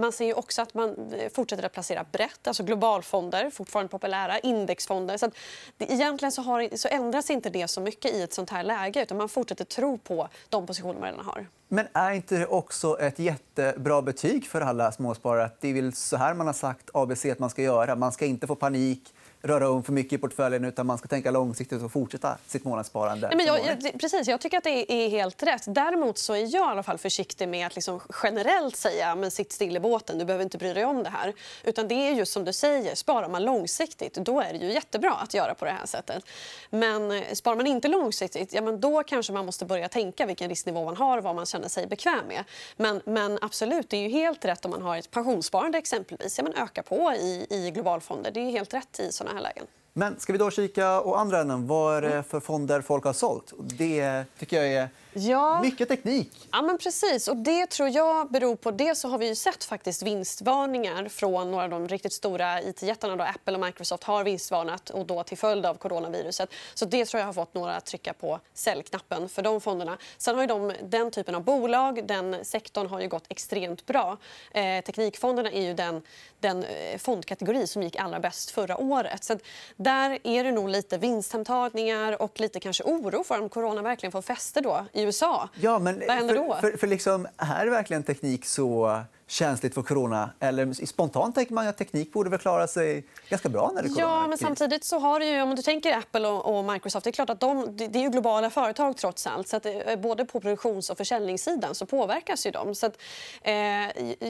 man 0.00 0.12
ser 0.12 0.24
ju 0.24 0.34
också 0.34 0.62
att 0.62 0.74
man 0.74 1.14
fortsätter 1.34 1.64
att 1.64 1.72
placera 1.72 2.04
brett. 2.12 2.46
Alltså 2.46 2.62
globalfonder, 2.62 3.50
fortfarande 3.50 3.90
populära. 3.90 4.38
Indexfonder. 4.38 5.16
Så 5.16 5.26
att 5.26 5.34
egentligen 5.78 6.32
så, 6.32 6.42
har, 6.42 6.76
så 6.76 6.88
ändras 6.88 7.30
inte 7.30 7.50
det 7.50 7.68
så 7.68 7.80
mycket 7.80 8.14
i 8.14 8.22
ett 8.22 8.32
sånt 8.32 8.50
här 8.50 8.62
läge. 8.62 9.02
Utan 9.02 9.16
man 9.16 9.28
fortsätter 9.28 9.64
tro 9.64 9.98
på 9.98 10.28
de 10.48 10.66
positioner 10.66 11.00
man 11.00 11.10
redan 11.10 11.24
har. 11.24 11.46
Men 11.74 11.86
är 11.92 12.12
inte 12.12 12.38
det 12.38 12.46
också 12.46 13.00
ett 13.00 13.18
jättebra 13.18 14.02
betyg 14.02 14.46
för 14.46 14.60
alla 14.60 14.92
småsparare? 14.92 15.44
Att 15.44 15.60
det 15.60 15.68
är 15.68 15.74
väl 15.74 15.92
så 15.92 16.16
här 16.16 16.34
man 16.34 16.46
har 16.46 16.54
sagt 16.54 16.90
ABC 16.94 17.24
att 17.24 17.38
man 17.38 17.50
ska 17.50 17.62
göra. 17.62 17.96
Man 17.96 18.12
ska 18.12 18.26
inte 18.26 18.46
få 18.46 18.54
panik 18.54 19.14
röra 19.44 19.70
om 19.70 19.84
för 19.84 19.92
mycket 19.92 20.12
i 20.12 20.18
portföljen 20.18 20.64
utan 20.64 20.86
man 20.86 20.98
ska 20.98 21.08
tänka 21.08 21.30
långsiktigt 21.30 21.82
och 21.82 21.92
fortsätta 21.92 22.38
sitt 22.46 22.64
månadssparande. 22.64 23.28
Nej, 23.28 23.36
men 23.36 23.46
jag, 23.46 23.60
jag, 23.66 24.00
precis, 24.00 24.28
jag 24.28 24.40
tycker 24.40 24.58
att 24.58 24.64
det 24.64 24.92
är 24.92 25.08
helt 25.08 25.42
rätt. 25.42 25.62
Däremot 25.66 26.18
så 26.18 26.32
är 26.32 26.38
jag 26.38 26.50
i 26.52 26.58
alla 26.70 26.82
fall 26.82 26.98
försiktig 26.98 27.48
med 27.48 27.66
att 27.66 27.74
liksom 27.74 28.00
generellt 28.22 28.76
säga 28.76 29.14
men 29.14 29.30
sitt 29.30 29.52
still 29.52 29.76
i 29.76 29.80
båten, 29.80 30.18
du 30.18 30.24
behöver 30.24 30.44
inte 30.44 30.58
bry 30.58 30.72
dig 30.72 30.84
om 30.84 31.02
det 31.02 31.10
här. 31.10 31.34
Utan 31.64 31.88
det 31.88 31.94
är 31.94 32.12
just 32.12 32.32
som 32.32 32.44
du 32.44 32.52
säger, 32.52 32.94
sparar 32.94 33.28
man 33.28 33.44
långsiktigt 33.44 34.14
då 34.14 34.40
är 34.40 34.52
det 34.52 34.58
ju 34.58 34.72
jättebra 34.72 35.12
att 35.12 35.34
göra 35.34 35.54
på 35.54 35.64
det 35.64 35.70
här 35.70 35.86
sättet. 35.86 36.24
Men 36.70 37.10
eh, 37.10 37.32
sparar 37.32 37.56
man 37.56 37.66
inte 37.66 37.88
långsiktigt, 37.88 38.52
ja, 38.52 38.62
men 38.62 38.80
då 38.80 39.02
kanske 39.02 39.32
man 39.32 39.46
måste 39.46 39.64
börja 39.64 39.88
tänka 39.88 40.26
vilken 40.26 40.48
risknivå 40.48 40.84
man 40.84 40.96
har 40.96 41.18
och 41.18 41.24
vad 41.24 41.34
man 41.34 41.46
känner 41.46 41.68
sig 41.68 41.86
bekväm 41.86 42.26
med. 42.28 42.44
Men, 42.76 43.00
men 43.04 43.38
absolut, 43.42 43.90
det 43.90 43.96
är 43.96 44.00
ju 44.00 44.08
helt 44.08 44.44
rätt 44.44 44.64
om 44.64 44.70
man 44.70 44.82
har 44.82 44.96
ett 44.96 45.10
pensionssparande 45.10 45.78
exempelvis. 45.78 46.38
Ja, 46.38 46.44
men 46.44 46.54
öka 46.54 46.82
på 46.82 47.12
i, 47.12 47.46
i 47.50 47.70
globalfonder. 47.70 48.30
Det 48.30 48.40
är 48.40 48.50
helt 48.50 48.74
rätt 48.74 49.00
i 49.00 49.12
såna 49.12 49.33
här 49.34 49.40
lägen. 49.40 49.66
Men 49.96 50.20
ska 50.20 50.32
vi 50.32 50.38
då 50.38 50.50
kika 50.50 51.00
å 51.00 51.14
andra 51.14 51.40
änden? 51.40 51.66
Vad 51.66 51.96
är 51.96 52.02
det 52.02 52.22
för 52.22 52.40
fonder 52.40 52.80
folk 52.80 53.04
har 53.04 53.12
sålt? 53.12 53.52
Det 53.58 54.24
tycker 54.38 54.56
jag 54.56 54.72
är 54.72 54.88
Ja. 55.16 55.60
mycket 55.62 55.88
teknik. 55.88 56.48
Ja, 56.52 56.62
men 56.62 56.78
precis. 56.78 57.28
Och 57.28 57.36
det 57.36 57.66
tror 57.66 57.88
jag 57.88 58.30
beror 58.30 58.56
på... 58.56 58.70
Det 58.70 58.94
så 58.94 59.08
har 59.08 59.18
vi 59.18 59.36
sett 59.36 59.64
faktiskt 59.64 60.02
vinstvarningar 60.02 61.08
från 61.08 61.50
några 61.50 61.64
av 61.64 61.70
de 61.70 61.88
riktigt 61.88 62.12
stora 62.12 62.62
it-jättarna. 62.62 63.24
Apple 63.24 63.54
och 63.54 63.60
Microsoft 63.60 64.04
har 64.04 64.24
vinstvarnat 64.24 64.90
och 64.90 65.06
då 65.06 65.22
till 65.22 65.38
följd 65.38 65.66
av 65.66 65.74
coronaviruset. 65.74 66.50
Så 66.74 66.84
det 66.84 67.04
tror 67.04 67.18
jag 67.20 67.26
har 67.26 67.32
fått 67.32 67.54
några 67.54 67.74
att 67.76 67.86
trycka 67.86 68.12
på 68.12 68.40
säljknappen 68.54 69.28
för 69.28 69.42
de 69.42 69.60
fonderna. 69.60 69.98
Sen 70.18 70.38
har 70.38 70.46
de, 70.46 70.72
den 70.82 71.10
typen 71.10 71.34
av 71.34 71.42
bolag, 71.44 72.06
den 72.06 72.44
sektorn 72.44 72.86
har 72.86 73.00
ju 73.00 73.08
gått 73.08 73.24
extremt 73.28 73.86
bra. 73.86 74.16
Eh, 74.50 74.84
teknikfonderna 74.84 75.50
är 75.50 75.62
ju 75.62 75.74
den, 75.74 76.02
den 76.40 76.64
eh, 76.64 76.98
fondkategori 76.98 77.66
som 77.66 77.82
gick 77.82 77.96
allra 77.96 78.20
bäst 78.20 78.50
förra 78.50 78.76
året. 78.76 79.24
Så 79.24 79.38
där 79.84 80.18
är 80.24 80.44
det 80.44 80.52
nog 80.52 80.68
lite 80.68 80.98
vinsthemtagningar 80.98 82.22
och 82.22 82.40
lite 82.40 82.60
kanske 82.60 82.84
oro 82.84 83.24
för 83.24 83.40
om 83.40 83.48
corona 83.48 83.82
verkligen 83.82 84.12
får 84.12 84.22
fäste 84.22 84.60
då 84.60 84.84
i 84.92 85.02
USA. 85.02 85.48
Ja, 85.54 85.78
men 85.78 86.02
Vad 86.06 86.16
händer 86.16 86.34
då? 86.34 86.54
För, 86.60 86.70
för, 86.70 86.78
för 86.78 86.86
liksom, 86.86 87.28
är 87.36 87.66
verkligen 87.66 88.02
teknik 88.02 88.46
så 88.46 89.00
känsligt 89.34 89.74
för 89.74 89.82
corona? 89.82 90.30
Eller 90.40 90.86
spontant 90.86 91.34
tänker 91.34 91.54
man 91.54 91.68
att 91.68 91.78
teknik 91.78 92.12
borde 92.12 92.30
väl 92.30 92.38
klara 92.38 92.66
sig 92.66 93.04
ganska 93.28 93.48
bra 93.48 93.70
när 93.74 93.82
det 93.82 93.88
corona. 93.88 94.06
Ja, 94.06 94.26
men 94.26 94.38
samtidigt 94.38 94.84
så 94.84 94.98
har 94.98 95.20
ju, 95.20 95.42
om 95.42 95.54
du 95.54 95.62
tänker 95.62 95.98
Apple 95.98 96.28
och, 96.28 96.58
och 96.58 96.64
Microsoft, 96.64 97.04
det 97.04 97.10
är 97.10 97.12
klart 97.12 97.30
att 97.30 97.40
de, 97.40 97.76
det 97.76 97.98
är 97.98 98.02
ju 98.02 98.10
globala 98.10 98.50
företag 98.50 98.96
trots 98.96 99.26
allt. 99.26 99.48
Så 99.48 99.56
att, 99.56 99.66
eh, 99.66 99.96
både 99.98 100.24
på 100.24 100.40
produktions 100.40 100.90
och 100.90 100.96
försäljningssidan 100.96 101.74
så 101.74 101.86
påverkas 101.86 102.46
ju 102.46 102.50
de. 102.50 102.74
Så 102.74 102.86
att, 102.86 102.98
eh, 103.42 103.54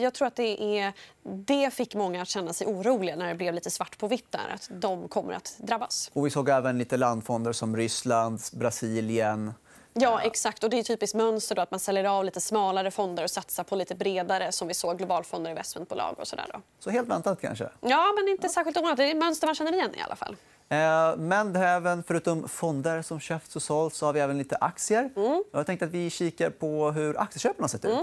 jag 0.01 0.13
tror 0.13 0.27
att 0.27 0.35
det 0.35 0.79
är 0.79 0.93
det 1.23 1.73
fick 1.73 1.95
många 1.95 2.21
att 2.21 2.27
känna 2.27 2.53
sig 2.53 2.67
oroliga 2.67 3.15
när 3.15 3.27
det 3.27 3.35
blev 3.35 3.53
lite 3.53 3.69
svart 3.69 3.97
på 3.97 4.07
vitt 4.07 4.31
där, 4.31 4.53
att 4.53 4.69
de 4.71 5.07
kommer 5.07 5.33
att 5.33 5.55
drabbas. 5.57 6.11
Och 6.13 6.25
vi 6.25 6.29
såg 6.29 6.49
även 6.49 6.77
lite 6.77 6.97
landfonder 6.97 7.53
som 7.53 7.77
Ryssland, 7.77 8.39
Brasilien. 8.53 9.53
Ja, 9.99 10.21
exakt. 10.21 10.63
Och 10.63 10.69
det 10.69 10.79
är 10.79 10.83
typiskt 10.83 11.15
mönster 11.15 11.55
då, 11.55 11.61
att 11.61 11.71
man 11.71 11.79
säljer 11.79 12.03
av 12.03 12.25
lite 12.25 12.41
smalare 12.41 12.91
fonder 12.91 13.23
och 13.23 13.29
satsar 13.29 13.63
på 13.63 13.75
lite 13.75 13.95
bredare 13.95 14.51
som 14.51 14.67
vi 14.67 14.73
såg 14.73 14.97
globalfonder, 14.97 15.49
investmentbolag 15.49 16.15
och 16.19 16.27
sådär. 16.27 16.45
Då. 16.53 16.61
Så 16.79 16.89
helt 16.89 17.07
väntat 17.07 17.41
kanske. 17.41 17.69
Ja, 17.81 18.13
men 18.17 18.27
inte 18.27 18.49
särskilt 18.49 18.77
ovanligt. 18.77 18.97
Det 18.97 19.11
är 19.11 19.15
mönster 19.15 19.47
man 19.47 19.55
känner 19.55 19.73
igen 19.73 19.91
i 19.97 20.01
alla 20.01 20.15
fall. 20.15 20.35
Eh, 20.69 21.17
Men 21.17 21.55
även, 21.55 22.03
förutom 22.03 22.47
fonder 22.49 23.01
som 23.01 23.19
köpts 23.19 23.55
och 23.55 23.61
sålts 23.61 23.97
så 23.97 24.05
har 24.05 24.13
vi 24.13 24.19
även 24.19 24.37
lite 24.37 24.55
aktier. 24.61 25.09
Mm. 25.15 25.43
Jag 25.51 25.65
tänkte 25.65 25.85
att 25.85 25.91
vi 25.91 26.09
kikar 26.09 26.49
på 26.49 26.91
hur 26.91 27.19
aktieköpen 27.21 27.63
har 27.63 27.67
sett 27.67 27.85
ut. 27.85 27.99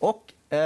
Och, 0.00 0.32
eh, 0.52 0.58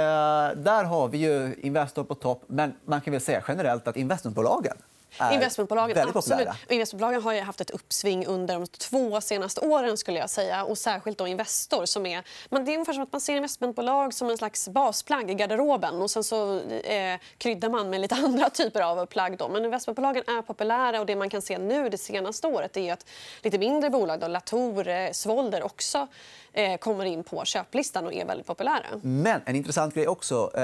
där 0.55 0.83
har 0.83 1.07
vi 1.07 1.17
ju 1.17 1.55
Investor 1.61 2.03
på 2.03 2.15
topp, 2.15 2.43
men 2.47 2.73
man 2.85 3.01
kan 3.01 3.11
väl 3.11 3.21
säga 3.21 3.43
generellt 3.47 3.87
att 3.87 3.97
investmentbolagen 3.97 4.77
är 5.17 5.33
Investmentbolagen, 5.33 5.95
väldigt 5.95 6.15
absolut. 6.15 6.39
populära. 6.39 6.55
Investmentbolagen 6.69 7.21
har 7.23 7.41
haft 7.41 7.61
ett 7.61 7.69
uppsving 7.69 8.25
under 8.25 8.53
de 8.53 8.67
två 8.67 9.21
senaste 9.21 9.61
åren. 9.61 9.97
skulle 9.97 10.19
jag 10.19 10.29
säga. 10.29 10.63
Och 10.63 10.77
Särskilt 10.77 11.17
då 11.17 11.27
Investor. 11.27 11.85
Som 11.85 12.05
är, 12.05 12.23
men 12.49 12.65
det 12.65 12.71
är 12.71 12.73
ungefär 12.73 12.93
som 12.93 13.03
att 13.03 13.11
man 13.11 13.21
ser 13.21 13.35
investmentbolag 13.35 14.13
som 14.13 14.29
en 14.29 14.37
slags 14.37 14.69
basplagg 14.69 15.31
i 15.31 15.33
garderoben. 15.33 16.01
Och 16.01 16.11
Sen 16.11 16.23
så 16.23 16.59
eh, 16.59 17.19
kryddar 17.37 17.69
man 17.69 17.89
med 17.89 18.01
lite 18.01 18.15
andra 18.25 18.49
typer 18.49 18.81
av 18.81 19.05
plagg. 19.05 19.37
Då. 19.37 19.47
Men 19.49 19.65
investmentbolagen 19.65 20.23
är 20.27 20.41
populära. 20.41 20.99
och 20.99 21.05
Det 21.05 21.15
man 21.15 21.29
kan 21.29 21.41
se 21.41 21.57
nu 21.57 21.89
det 21.89 21.97
senaste 21.97 22.47
året 22.47 22.77
är 22.77 22.93
att 22.93 23.05
lite 23.41 23.57
mindre 23.57 23.89
bolag, 23.89 24.19
då, 24.19 24.27
Latour, 24.27 24.87
eh, 24.87 25.11
Svolder 25.11 25.63
också 25.63 26.07
eh, 26.53 26.77
kommer 26.77 27.05
in 27.05 27.23
på 27.23 27.45
köplistan 27.45 28.05
och 28.05 28.13
är 28.13 28.25
väldigt 28.25 28.47
populära. 28.47 28.85
Men 29.01 29.41
en 29.45 29.55
intressant 29.55 29.93
grej 29.93 30.07
också 30.07 30.51
eh, 30.53 30.61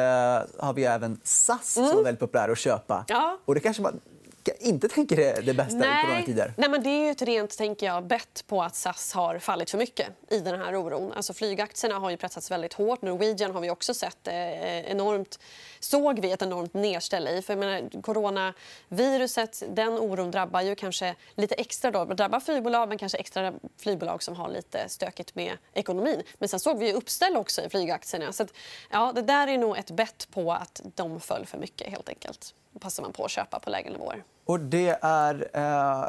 har 0.59 0.73
vi 0.73 0.83
även 0.85 1.19
SAS 1.23 1.73
som 1.73 1.83
är 1.83 2.03
väldigt 2.03 2.19
populär 2.19 2.49
att 2.49 2.57
köpa. 2.57 2.93
Mm. 2.93 3.05
Ja. 3.07 3.37
Och 3.45 3.55
det 3.55 3.59
kanske 3.61 3.81
man 3.81 3.99
inte 4.59 4.87
tänker 4.87 5.19
är 5.19 5.41
det 5.41 5.53
bästa 5.53 5.77
i 5.77 6.01
coronatider. 6.01 6.53
Nej, 6.57 6.69
men 6.69 6.83
det 6.83 6.89
är 6.89 7.03
ju 7.03 7.11
ett 7.11 7.21
rent 7.21 7.57
tänker 7.57 7.85
jag, 7.85 8.03
bett 8.03 8.43
på 8.47 8.63
att 8.63 8.75
SAS 8.75 9.13
har 9.13 9.39
fallit 9.39 9.69
för 9.69 9.77
mycket 9.77 10.07
i 10.29 10.39
den 10.39 10.59
här 10.59 10.75
oron. 10.75 11.13
Alltså, 11.13 11.33
flygaktierna 11.33 11.99
har 11.99 12.09
ju 12.09 12.17
pressats 12.17 12.51
väldigt 12.51 12.73
hårt. 12.73 13.01
Norwegian 13.01 13.51
har 13.51 13.61
vi 13.61 13.69
också 13.69 13.93
sett 13.93 14.27
eh, 14.27 14.79
enormt, 14.91 15.39
såg 15.79 16.19
vi 16.19 16.31
ett 16.31 16.41
enormt 16.41 16.73
nedställ 16.73 17.27
i. 17.27 17.41
För 17.41 17.53
jag 17.53 17.59
menar, 17.59 18.01
coronaviruset, 18.01 19.63
den 19.69 19.93
oron 19.93 20.31
drabbar 20.31 20.61
ju 20.61 20.75
kanske 20.75 21.15
lite 21.35 21.55
extra. 21.55 21.91
Då. 21.91 22.05
Det 22.05 22.15
drabbar 22.15 22.39
flygbolag, 22.39 22.89
men 22.89 22.97
kanske 22.97 23.17
extra 23.17 23.53
flygbolag 23.77 24.23
som 24.23 24.35
har 24.35 24.49
lite 24.49 24.89
stökigt 24.89 25.35
med 25.35 25.57
ekonomin. 25.73 26.23
Men 26.37 26.49
sen 26.49 26.59
såg 26.59 26.79
vi 26.79 26.87
ju 26.87 26.93
uppställ 26.93 27.37
också 27.37 27.61
i 27.61 27.69
flygaktierna. 27.69 28.33
Så 28.33 28.43
att, 28.43 28.53
ja, 28.91 29.11
det 29.15 29.21
där 29.21 29.47
är 29.47 29.57
nog 29.57 29.77
ett 29.77 29.91
bett 29.91 30.27
på 30.31 30.53
att 30.53 30.81
de 30.95 31.19
föll 31.19 31.45
för 31.45 31.57
mycket 31.57 31.89
helt 31.89 32.09
enkelt. 32.09 32.53
Då 32.71 32.79
passar 32.79 33.03
man 33.03 33.13
på 33.13 33.25
att 33.25 33.31
köpa 33.31 33.59
på 33.59 33.69
lägre 33.69 33.89
nivåer. 33.89 34.23
Och 34.47 34.59
det 34.59 34.99
är... 35.01 35.47
Eh, 35.53 36.07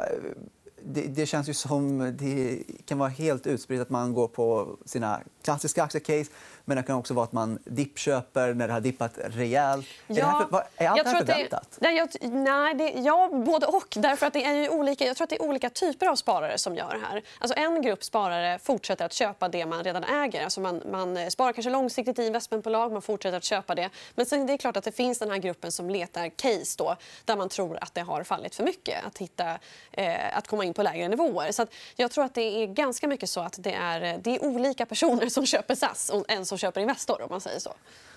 det, 0.93 1.01
det, 1.01 1.25
känns 1.25 1.49
ju 1.49 1.53
som 1.53 2.17
det 2.17 2.63
kan 2.85 2.97
vara 2.97 3.09
helt 3.09 3.47
utspritt 3.47 3.81
att 3.81 3.89
man 3.89 4.13
går 4.13 4.27
på 4.27 4.77
sina 4.85 5.21
klassiska 5.41 5.83
aktiecase 5.83 6.31
men 6.69 6.77
det 6.77 6.83
kan 6.83 6.95
också 6.95 7.13
vara 7.13 7.23
att 7.23 7.31
man 7.31 7.59
dippköper 7.65 8.53
när 8.53 8.67
det 8.67 8.73
har 8.73 8.81
dippat 8.81 9.11
rejält. 9.15 9.85
Ja, 10.07 10.15
är, 10.15 10.21
det 10.21 10.25
här 10.25 10.45
för, 10.45 10.63
är 10.75 10.87
allt 10.87 11.03
det 11.03 11.09
här 11.09 11.17
förväntat? 11.17 11.67
Det, 11.71 11.87
nej, 11.87 11.97
jag, 11.97 12.31
nej 12.31 12.75
det, 12.75 12.89
ja, 12.89 13.29
både 13.33 13.65
och. 13.65 13.87
Därför 13.95 14.25
att 14.25 14.33
det 14.33 14.43
är 14.43 14.69
olika, 14.69 15.05
jag 15.05 15.17
tror 15.17 15.23
att 15.23 15.29
det 15.29 15.35
är 15.35 15.41
olika 15.41 15.69
typer 15.69 16.07
av 16.07 16.15
sparare 16.15 16.57
som 16.57 16.75
gör 16.75 16.93
det 16.93 17.05
här. 17.07 17.23
Alltså 17.39 17.57
en 17.57 17.81
grupp 17.81 18.03
sparare 18.03 18.59
fortsätter 18.59 19.05
att 19.05 19.13
köpa 19.13 19.49
det 19.49 19.65
man 19.65 19.83
redan 19.83 20.03
äger. 20.03 20.43
Alltså 20.43 20.61
man, 20.61 20.81
man 20.91 21.31
sparar 21.31 21.53
kanske 21.53 21.69
långsiktigt 21.69 22.19
i 22.19 22.25
investmentbolag, 22.25 22.91
man 22.91 23.01
fortsätter 23.01 23.37
att 23.37 23.43
köpa 23.43 23.75
det. 23.75 23.89
Men 24.15 24.25
sen 24.25 24.45
det 24.45 24.53
är 24.53 24.57
klart 24.57 24.77
att 24.77 24.83
det 24.83 24.91
finns 24.91 25.19
den 25.19 25.31
här 25.31 25.37
gruppen 25.37 25.71
som 25.71 25.89
letar 25.89 26.29
case 26.29 26.75
då, 26.77 26.95
där 27.25 27.35
man 27.35 27.49
tror 27.49 27.77
att 27.81 27.93
det 27.93 28.01
har 28.01 28.23
fallit 28.23 28.55
för 28.55 28.63
mycket. 28.63 29.05
Att, 29.05 29.17
hitta, 29.17 29.59
eh, 29.91 30.37
att 30.37 30.47
komma 30.47 30.63
in 30.63 30.73
på 30.79 30.83
lägre 30.83 31.07
nivåer. 31.07 31.51
Så 31.51 31.65
jag 31.95 32.11
tror 32.11 32.25
att 32.25 32.33
det 32.33 32.63
är 32.63 32.67
ganska 32.67 33.07
mycket 33.07 33.29
så 33.29 33.41
att 33.41 33.55
det 33.59 33.73
är, 33.73 34.17
det 34.17 34.35
är 34.35 34.43
olika 34.43 34.85
personer 34.85 35.29
som 35.29 35.45
köper 35.45 35.75
SAS 35.75 36.09
och 36.09 36.25
en 36.27 36.45
som 36.45 36.57
köper 36.57 36.81
Investor. 36.81 37.21
om 37.21 37.27
man 37.29 37.41
säger 37.41 37.59
så. 37.59 37.73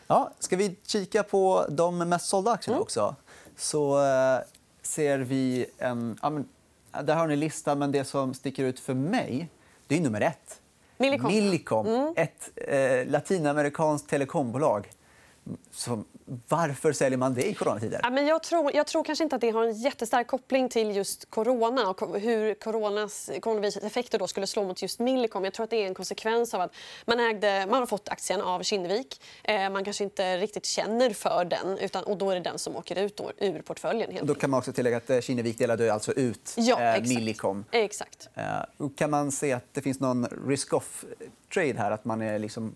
Ja, 0.06 0.30
ska 0.38 0.56
vi 0.56 0.76
kika 0.86 1.22
på 1.22 1.66
de 1.68 1.98
mest 1.98 2.26
sålda 2.26 2.50
aktierna 2.50 2.76
mm. 2.76 2.82
också? 2.82 3.14
Så 3.56 4.04
eh, 4.04 4.38
ser 4.82 5.18
vi 5.18 5.66
en... 5.78 6.18
Ja, 6.22 6.30
men, 6.30 6.48
där 7.04 7.14
har 7.14 7.26
ni 7.26 7.36
listan, 7.36 7.78
men 7.78 7.92
det 7.92 8.04
som 8.04 8.34
sticker 8.34 8.64
ut 8.64 8.80
för 8.80 8.94
mig 8.94 9.48
det 9.86 9.96
är 9.96 10.00
nummer 10.00 10.20
ett. 10.20 10.60
Millicom. 10.98 11.26
Millicom 11.26 11.86
mm. 11.86 12.14
Ett 12.16 12.50
eh, 12.56 13.06
latinamerikanskt 13.06 14.08
telekombolag 14.08 14.90
som 15.70 16.04
varför 16.48 16.92
säljer 16.92 17.18
man 17.18 17.34
det 17.34 17.48
i 17.48 17.54
coronatider? 17.54 18.00
Ja, 18.02 18.10
men 18.10 18.26
jag, 18.26 18.42
tror, 18.42 18.74
jag 18.74 18.86
tror 18.86 19.04
kanske 19.04 19.24
inte 19.24 19.36
att 19.36 19.40
det 19.40 19.50
har 19.50 19.64
en 19.64 19.72
jättestark 19.72 20.26
koppling 20.26 20.68
till 20.68 20.96
just 20.96 21.30
corona 21.30 21.90
och 21.90 22.20
hur 22.20 22.54
coronas, 22.54 23.30
coronavirusets 23.40 23.86
effekter 23.86 24.18
då 24.18 24.26
skulle 24.26 24.46
slå 24.46 24.64
mot 24.64 24.82
just 24.82 24.98
Millicom. 24.98 25.44
Jag 25.44 25.54
tror 25.54 25.64
att 25.64 25.70
det 25.70 25.82
är 25.82 25.86
en 25.86 25.94
konsekvens 25.94 26.54
av 26.54 26.60
att 26.60 26.74
man, 27.06 27.20
ägde, 27.20 27.66
man 27.70 27.78
har 27.78 27.86
fått 27.86 28.08
aktien 28.08 28.40
av 28.40 28.62
Kinnevik. 28.62 29.22
Eh, 29.44 29.70
man 29.70 29.84
kanske 29.84 30.04
inte 30.04 30.36
riktigt 30.38 30.66
känner 30.66 31.10
för 31.10 31.44
den 31.44 31.78
utan, 31.78 32.04
och 32.04 32.18
då 32.18 32.30
är 32.30 32.34
det 32.34 32.40
den 32.40 32.58
som 32.58 32.76
åker 32.76 32.98
ut 32.98 33.16
då, 33.16 33.32
ur 33.38 33.62
portföljen. 33.62 34.12
Helt 34.12 34.26
då 34.26 34.34
kan 34.34 34.50
man 34.50 34.58
också 34.58 34.72
tillägga 34.72 34.96
att 34.96 35.10
eh, 35.10 35.20
Kinnevik 35.20 35.58
delade 35.58 35.92
alltså 35.92 36.12
ut 36.12 36.54
ja, 36.56 36.80
eh, 36.80 36.94
exakt. 36.94 37.08
Millicom. 37.08 37.64
Exakt. 37.70 38.28
Eh, 38.34 38.88
kan 38.96 39.10
man 39.10 39.32
se 39.32 39.52
att 39.52 39.64
det 39.72 39.82
finns 39.82 40.00
någon 40.00 40.26
risk-off 40.46 41.04
trade 41.54 41.74
här? 41.78 41.90
Att 41.90 42.04
man 42.04 42.22
är 42.22 42.38
liksom 42.38 42.74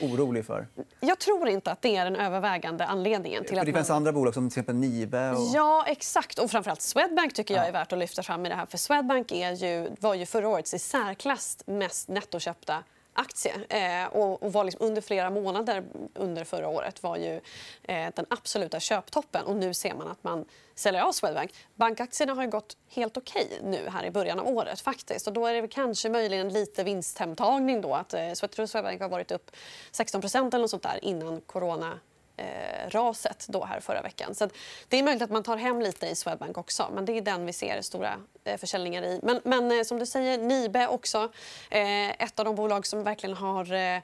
orolig 0.00 0.46
för? 0.46 0.68
Jag 1.00 1.18
tror 1.18 1.48
inte 1.48 1.72
att 1.72 1.82
det 1.82 1.96
är 1.96 2.04
den 2.04 2.16
övervägande 2.16 2.86
anledningen. 2.86 3.44
Till 3.44 3.58
för 3.58 3.66
det 3.66 3.72
finns 3.72 3.88
man... 3.88 3.96
andra 3.96 4.12
bolag 4.12 4.34
som 4.34 4.50
till 4.50 4.52
exempel 4.52 4.74
Nibe. 4.74 5.30
Och... 5.30 5.50
Ja, 5.54 5.84
exakt. 5.86 6.38
Och 6.38 6.50
framförallt 6.50 6.82
Swedbank 6.82 7.34
tycker 7.34 7.54
jag 7.54 7.68
är 7.68 7.72
värt 7.72 7.92
att 7.92 7.98
lyfta 7.98 8.22
fram 8.22 8.46
i 8.46 8.48
det 8.48 8.54
här. 8.54 8.66
För 8.66 8.78
Swedbank 8.78 9.32
är 9.32 9.52
ju, 9.52 9.90
var 10.00 10.14
ju 10.14 10.26
förra 10.26 10.48
årets 10.48 10.74
i 10.74 10.78
särklass 10.78 11.58
mest 11.66 12.08
nettoköpta 12.08 12.84
aktie 13.12 13.54
eh, 13.68 14.06
och, 14.06 14.42
och 14.42 14.52
var 14.52 14.64
liksom 14.64 14.86
under 14.86 15.02
flera 15.02 15.30
månader 15.30 15.84
under 16.14 16.44
förra 16.44 16.68
året 16.68 17.02
var 17.02 17.16
ju 17.16 17.40
eh, 17.82 18.12
den 18.14 18.26
absoluta 18.30 18.80
köptoppen. 18.80 19.46
Och 19.46 19.56
nu 19.56 19.74
ser 19.74 19.94
man 19.94 20.08
att 20.08 20.24
man 20.24 20.44
säljer 20.74 21.02
av 21.02 21.12
Swedbank. 21.12 21.54
Bankaktierna 21.74 22.34
har 22.34 22.46
gått 22.46 22.76
helt 22.88 23.16
okej 23.16 23.46
okay 23.50 23.70
nu 23.70 23.88
här 23.88 24.04
i 24.04 24.10
början 24.10 24.38
av 24.38 24.48
året. 24.48 24.80
faktiskt. 24.80 25.26
Och 25.26 25.32
då 25.32 25.46
är 25.46 25.62
det 25.62 25.68
kanske 25.68 26.08
möjligen 26.08 26.48
lite 26.48 26.84
vinsthemtagning. 26.84 27.80
Då, 27.80 27.94
att, 27.94 28.14
eh, 28.14 28.32
Swedbank 28.32 29.00
har 29.00 29.08
varit 29.08 29.30
upp 29.30 29.50
16 29.90 30.22
eller 30.24 30.58
något 30.58 30.70
sånt 30.70 30.82
där 30.82 31.04
innan 31.04 31.40
corona 31.40 31.98
eh, 32.36 32.88
raset 32.90 33.46
då 33.48 33.64
här 33.64 33.80
förra 33.80 34.02
veckan. 34.02 34.34
Så 34.34 34.48
det 34.88 34.98
är 34.98 35.02
möjligt 35.02 35.22
att 35.22 35.30
man 35.30 35.42
tar 35.42 35.56
hem 35.56 35.80
lite 35.80 36.06
i 36.06 36.14
Swedbank 36.14 36.58
också, 36.58 36.90
men 36.94 37.04
det 37.04 37.12
är 37.12 37.20
den 37.20 37.46
vi 37.46 37.52
ser 37.52 37.82
stora 37.82 38.20
Eh, 38.44 38.56
försäljningar 38.56 39.02
i. 39.02 39.20
Men, 39.22 39.40
men 39.44 39.78
eh, 39.78 39.82
som 39.82 39.98
du 39.98 40.06
säger, 40.06 40.38
Nibe 40.38 40.86
också. 40.88 41.32
Eh, 41.70 42.10
ett 42.10 42.38
av 42.38 42.44
de 42.44 42.54
bolag 42.54 42.86
som 42.86 43.04
verkligen 43.04 43.36
har 43.36 43.72
eh, 43.72 44.00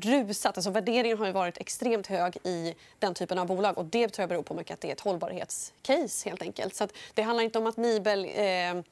rusat. 0.00 0.56
Alltså 0.58 0.70
värderingen 0.70 1.18
har 1.18 1.26
ju 1.26 1.32
varit 1.32 1.58
extremt 1.58 2.06
hög 2.06 2.36
i 2.44 2.74
den 2.98 3.14
typen 3.14 3.38
av 3.38 3.46
bolag 3.46 3.78
och 3.78 3.84
det 3.84 4.08
tror 4.08 4.22
jag 4.22 4.28
beror 4.28 4.42
på 4.42 4.54
mycket 4.54 4.74
att 4.74 4.80
det 4.80 4.88
är 4.88 4.92
ett 4.92 5.00
hållbarhetscase 5.00 6.28
helt 6.28 6.42
enkelt. 6.42 6.74
Så 6.74 6.88
det 7.14 7.22
handlar 7.22 7.44
inte 7.44 7.58
om 7.58 7.66
att 7.66 7.76
Nibe 7.76 8.12
eh, 8.12 8.82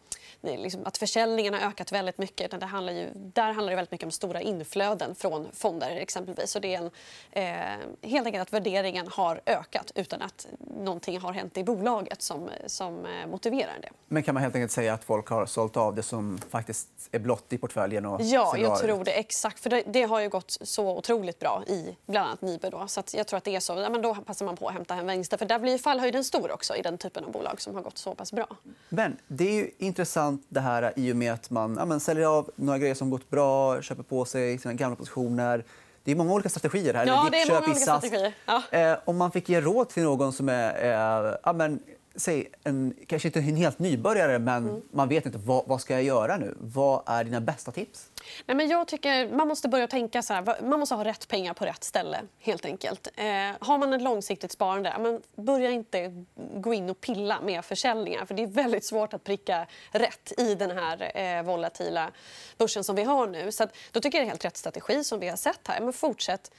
liksom 0.43 0.87
att 0.87 0.99
försäljningen 0.99 1.55
har 1.55 1.61
ökat 1.61 1.93
väldigt 1.93 2.19
mycket. 2.19 2.47
Utan 2.47 2.61
det 2.61 2.67
handlar 2.67 2.93
ju, 2.93 3.09
där 3.15 3.53
handlar 3.53 3.71
det 3.71 3.77
väldigt 3.77 3.93
mycket 3.93 4.05
om 4.05 4.11
stora 4.11 4.41
inflöden 4.41 5.15
från 5.15 5.49
fonder. 5.53 5.91
exempelvis. 5.91 6.51
Så 6.51 6.59
det 6.59 6.75
är 6.75 6.79
en, 6.79 6.91
eh, 7.33 8.11
helt 8.11 8.27
enkelt 8.27 8.43
att 8.43 8.53
värderingen 8.53 9.09
har 9.09 9.41
ökat 9.47 9.93
utan 9.95 10.23
att 10.23 10.47
någonting 10.77 11.21
har 11.21 11.33
hänt 11.33 11.57
i 11.57 11.65
bolaget 11.65 12.23
som, 12.23 12.51
som 12.67 13.07
eh, 13.07 13.27
motiverar 13.27 13.79
det. 13.83 13.89
Men 14.09 14.23
kan 14.23 14.35
man 14.35 14.43
helt 14.43 14.57
enkelt 14.61 14.73
säga 14.73 14.95
att 14.95 15.05
folk 15.05 15.29
har 15.29 15.47
sålt 15.47 15.77
av 15.77 15.95
det 15.95 16.03
som 16.03 16.39
faktiskt 16.51 16.89
är 17.13 17.19
blått 17.19 17.53
i 17.53 17.59
portföljen? 17.59 18.07
Och 18.07 18.21
ja, 18.23 18.57
jag 18.57 18.79
tror 18.79 19.05
det. 19.05 19.11
Exakt. 19.11 19.61
För 19.61 19.71
det, 19.71 19.83
det, 19.87 20.03
har 20.03 20.21
ju 20.21 20.29
gått 20.29 20.59
så 20.61 20.97
otroligt 20.97 21.39
bra 21.39 21.63
i 21.67 21.97
bland 22.07 22.27
annat 22.29 22.43
Nibe. 22.43 22.71
Då. 22.71 22.85
Så 22.87 23.03
jag 23.13 23.27
tror 23.27 23.39
att 23.39 23.45
det 23.45 23.57
är 23.57 23.61
så. 23.61 23.73
Ja, 23.73 23.91
men 23.91 24.03
då 24.03 24.15
passar 24.15 24.47
man 24.47 24.57
på 24.57 24.69
att 24.69 24.75
hämta 24.75 24.95
hem 24.95 25.07
vinster. 25.07 25.37
För 25.37 25.47
där 25.47 25.59
blir 25.59 25.79
fallhöjden 25.79 26.25
stor 26.25 26.53
också 26.53 26.77
i 26.77 26.83
den 26.83 26.99
typen 26.99 27.25
av 27.25 27.33
bolag 27.33 27.61
som 27.61 27.75
har 27.75 27.83
gått 27.83 27.99
så 27.99 28.15
pass 28.15 28.33
bra. 28.33 28.47
Men 28.89 29.17
det 29.29 29.49
är 29.49 29.55
ju 29.55 29.71
intressant 29.79 30.47
det 30.49 30.61
här 30.61 30.93
i 30.97 31.13
och 31.13 31.17
med 31.17 31.33
att 31.33 31.51
man 31.51 31.77
ja, 31.79 31.85
men 31.85 32.01
säljer 32.01 32.27
av 32.27 32.51
några 32.57 32.79
grejer 32.79 32.95
som 32.95 33.11
gått 33.11 33.31
bra, 33.31 33.83
köper 33.83 34.03
på 34.03 34.25
sig 34.25 34.59
sina 34.59 34.75
gamla 34.75 34.97
positioner 34.97 35.65
det 36.05 36.11
är 36.11 36.17
många 36.17 36.33
olika 36.33 36.49
strategier 36.49 36.95
här. 36.95 37.07
Ja, 37.07 37.29
det 37.31 37.43
är 37.43 37.49
många 37.49 37.61
olika 37.61 37.75
strategier. 37.75 38.35
Ja. 38.47 38.63
Eh, 38.71 38.99
om 39.05 39.17
man 39.17 39.31
fick 39.31 39.49
ge 39.49 39.61
råd 39.61 39.89
till 39.89 40.03
någon 40.03 40.33
som 40.33 40.49
är 40.49 40.85
eh, 40.85 41.37
ja, 41.45 41.53
men, 41.53 41.83
säg 42.15 42.49
en, 42.65 42.95
kanske 43.07 43.29
inte 43.29 43.39
en 43.39 43.57
helt 43.57 43.79
nybörjare, 43.79 44.39
men 44.39 44.69
mm. 44.69 44.83
man 44.93 45.09
vet 45.09 45.27
inte 45.27 45.39
vad, 45.39 45.65
vad 45.67 45.81
ska 45.81 45.95
jag 45.95 46.03
göra 46.03 46.37
nu. 46.37 46.55
Vad 46.61 47.03
är 47.07 47.25
dina 47.25 47.41
bästa 47.41 47.73
tips? 47.73 48.11
Nej, 48.47 48.57
men 48.57 48.69
jag 48.69 48.89
tycker 48.89 49.29
man 49.29 49.49
måste 49.49 49.69
börja 49.69 49.87
tänka 49.87 50.23
så 50.23 50.35
här, 50.35 50.63
man 50.63 50.81
måste 50.81 50.95
ha 50.95 51.05
rätt 51.05 51.29
pengar 51.29 51.55
på 51.55 51.65
rätt 51.65 51.85
ställe. 51.85 52.21
helt 52.41 52.65
enkelt. 52.65 53.09
Eh, 53.17 53.25
har 53.61 53.79
man 53.79 53.93
ett 53.93 54.03
långsiktigt 54.03 54.53
sparande, 54.53 54.97
men 55.01 55.23
börja 55.45 55.71
inte 55.71 56.25
gå 56.55 56.75
in 56.75 56.91
och 56.91 57.01
pilla 57.01 57.41
med 57.41 57.65
försäljningar. 57.65 58.25
För 58.25 58.35
Det 58.35 58.43
är 58.43 58.47
väldigt 58.47 58.85
svårt 58.85 59.15
att 59.15 59.25
pricka 59.25 59.67
rätt 59.93 60.33
i 60.39 60.55
den 60.55 60.71
här 60.71 61.19
eh, 61.19 61.43
volatila 61.43 62.11
börsen 62.59 62.85
som 62.85 62.97
vi 62.97 63.03
har 63.03 63.27
nu. 63.27 63.53
Så 63.53 63.65
att, 63.65 63.77
då 63.93 64.01
tycker 64.01 64.19
jag 64.19 64.25
det 64.25 64.29
är 64.29 64.31
helt 64.31 64.45
rätt 64.45 64.57
strategi 64.57 65.05
som 65.05 65.21
vi 65.21 65.29
har 65.29 65.37
sett 65.37 65.69
här. 65.69 65.81
Men 65.81 65.93
fortsätt 65.93 66.51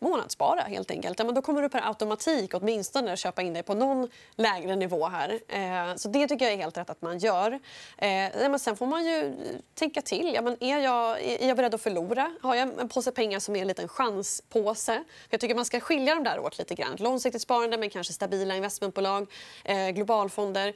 månadsspara 0.00 0.60
helt 0.60 0.90
enkelt. 0.90 1.18
Ja, 1.18 1.24
men 1.24 1.34
då 1.34 1.42
kommer 1.42 1.62
du 1.62 1.68
per 1.68 1.88
automatik 1.88 2.54
åtminstone 2.54 3.16
köpa 3.16 3.42
in 3.42 3.52
dig 3.52 3.62
på 3.62 3.74
någon 3.74 4.08
lägre 4.36 4.76
nivå 4.76 5.08
här. 5.08 5.40
Eh, 5.48 5.96
så 5.96 6.08
det 6.08 6.28
tycker 6.28 6.44
jag 6.44 6.54
är 6.54 6.58
helt 6.58 6.78
rätt 6.78 6.90
att 6.90 7.02
man 7.02 7.18
gör. 7.18 7.52
Eh, 7.98 8.08
men 8.34 8.58
sen 8.58 8.76
får 8.76 8.86
man 8.86 9.04
ju 9.04 9.26
eh, 9.26 9.32
tänka 9.74 10.02
till. 10.02 10.32
Ja, 10.34 10.42
men 10.42 10.64
är, 10.64 10.78
jag, 10.78 11.20
är 11.22 11.48
jag 11.48 11.56
beredd 11.56 11.74
att 11.74 11.82
förlora? 11.82 12.32
Har 12.42 12.54
jag 12.54 12.80
en 12.80 12.88
påse 12.88 13.12
pengar 13.12 13.38
som 13.38 13.56
är 13.56 13.60
en 13.60 13.68
liten 13.68 13.88
chanspåse? 13.88 15.04
Jag 15.30 15.40
tycker 15.40 15.54
man 15.54 15.64
ska 15.64 15.80
skilja 15.80 16.14
dem 16.14 16.24
där 16.24 16.38
åt 16.38 16.58
lite 16.58 16.74
grann. 16.74 16.96
Långsiktigt 16.98 17.42
sparande 17.42 17.78
men 17.78 17.90
kanske 17.90 18.12
stabila 18.12 18.56
investmentbolag, 18.56 19.26
eh, 19.64 19.88
globalfonder 19.88 20.74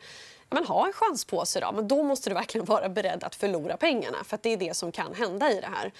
men 0.54 0.64
ha 0.64 0.86
en 0.86 0.92
chanspåse 0.92 1.60
då, 1.60 1.72
men 1.72 1.88
då 1.88 2.02
måste 2.02 2.30
du 2.30 2.34
verkligen 2.34 2.64
vara 2.64 2.88
beredd 2.88 3.24
att 3.24 3.34
förlora 3.34 3.76
pengarna 3.76 4.24
för 4.24 4.38
det 4.42 4.52
är 4.52 4.56
det 4.56 4.74
som 4.74 4.92
kan 4.92 5.14
hända 5.14 5.50
i 5.50 5.60
det 5.60 5.70
här. 5.72 5.92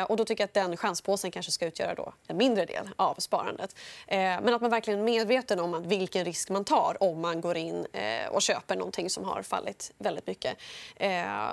Eh, 0.00 0.10
och 0.10 0.16
då 0.16 0.24
tycker 0.24 0.42
jag 0.42 0.48
att 0.48 0.54
den 0.54 0.76
chanspåsen 0.76 1.30
kanske 1.30 1.52
ska 1.52 1.66
utgöra 1.66 1.94
då 1.94 2.12
en 2.26 2.36
mindre 2.36 2.64
del 2.64 2.88
av 2.96 3.14
sparandet. 3.14 3.76
Eh, 4.06 4.18
men 4.18 4.54
att 4.54 4.60
man 4.60 4.70
verkligen 4.70 5.00
är 5.00 5.04
medveten 5.04 5.60
om 5.60 5.74
att 5.74 5.86
vilken 5.86 6.24
risk 6.24 6.50
man 6.50 6.64
tar 6.64 6.96
om 7.02 7.20
man 7.20 7.40
går 7.40 7.56
in 7.56 7.86
eh, 7.92 8.28
och 8.30 8.42
köper 8.42 8.76
någonting 8.76 9.10
som 9.10 9.24
har 9.24 9.42
fallit 9.42 9.92
väldigt 9.98 10.26
mycket. 10.26 10.56
Eh, 10.96 11.50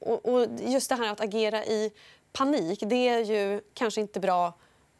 och, 0.00 0.28
och 0.28 0.46
just 0.60 0.88
det 0.88 0.94
här 0.94 1.12
att 1.12 1.20
agera 1.20 1.64
i 1.64 1.92
panik, 2.32 2.82
det 2.82 3.08
är 3.08 3.18
ju 3.18 3.60
kanske 3.74 4.00
inte 4.00 4.20
bra 4.20 4.52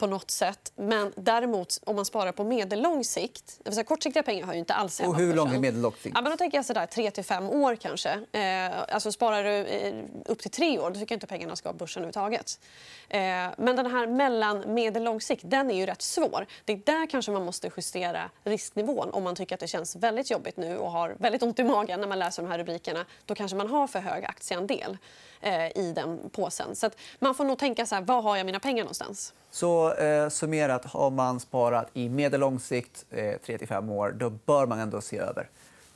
på 0.05 0.11
något 0.11 0.31
sätt. 0.31 0.73
Men 0.77 1.13
däremot 1.17 1.81
om 1.85 1.97
man 1.97 2.05
sparar 2.05 2.33
på 2.33 2.45
medellång 2.45 3.05
sikt, 3.05 3.59
det 3.59 3.71
vill 3.71 3.75
säga 3.75 3.85
kortsiktiga 3.85 4.23
pengar 4.23 4.47
har 4.47 4.53
ju 4.53 4.59
inte 4.59 4.75
alls 4.75 5.01
Och 5.01 5.17
hur 5.17 5.35
lång 5.35 5.55
är 5.55 5.59
medellång 5.59 5.93
sikt? 5.93 6.15
Ja, 6.15 6.21
men 6.23 6.31
då 6.31 6.37
tänker 6.37 6.59
jag 6.59 6.65
sådär 6.65 6.87
3 6.87 7.11
till 7.11 7.25
5 7.25 7.51
år 7.51 7.77
kanske. 7.77 8.11
Eh, 8.33 8.95
alltså 8.95 9.13
sparar 9.13 9.45
du 9.45 9.51
eh, 9.51 9.95
upp 10.27 10.39
till 10.39 10.51
3 10.51 10.79
år, 10.79 10.91
då 10.91 11.01
tycker 11.01 11.13
jag 11.13 11.17
inte 11.17 11.27
pengarna 11.27 11.57
ska 11.57 11.69
vara 11.69 11.77
börsen 11.77 12.03
överhuvudtaget. 12.03 12.61
Eh, 13.09 13.19
men 13.59 13.77
den 13.77 13.87
här 13.87 14.07
mellan 14.07 14.75
medellång 14.75 15.21
sikt, 15.21 15.43
den 15.47 15.71
är 15.71 15.75
ju 15.75 15.87
rätt 15.87 16.03
svår. 16.03 16.47
Det 16.65 16.73
är 16.73 16.77
där 16.77 17.07
kanske 17.11 17.33
man 17.33 17.45
måste 17.45 17.71
justera 17.77 18.31
risknivån 18.43 19.11
om 19.11 19.25
man 19.25 19.37
tycker 19.37 19.55
att 19.55 19.61
det 19.61 19.69
känns 19.69 19.97
väldigt 19.97 20.31
jobbigt 20.31 20.57
nu 20.57 20.77
och 20.77 20.91
har 20.91 21.17
väldigt 21.19 21.43
ont 21.43 21.59
i 21.59 21.65
magen 21.65 22.01
när 22.01 22.09
man 22.09 22.19
läser 22.19 22.43
de 22.43 22.49
här 22.49 22.59
rubrikerna. 22.59 23.05
Då 23.25 23.35
kanske 23.35 23.57
man 23.57 23.69
har 23.69 23.87
för 23.87 24.01
hög 24.01 24.25
aktieandel 24.25 24.97
Eh, 25.45 25.79
i 25.79 25.93
den 25.97 26.31
påsen. 26.33 26.77
Så 26.77 26.91
man 27.19 27.35
får 27.35 27.45
nog 27.45 27.59
tänka 27.59 27.87
så 27.87 27.95
här, 27.95 28.03
var 28.03 28.23
har 28.23 28.37
jag 28.37 28.47
mina 28.47 28.61
pengar 28.61 28.85
någonstans? 28.85 29.33
Så 29.51 29.95
eh, 29.95 30.29
summerat, 30.29 30.85
har 30.85 31.11
man 31.11 31.41
sparat 31.41 31.89
i 31.93 32.09
medellång 32.09 32.61
sikt, 32.61 33.05
eh, 33.11 33.17
3-5 33.19 33.93
år, 33.93 34.15
då 34.19 34.31
bör 34.31 34.67
man 34.67 34.79
ändå 34.79 35.01
se 35.01 35.19
över 35.19 35.49